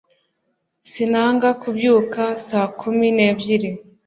[0.91, 3.69] Sinanga kubyuka saa kumi n'ebyiri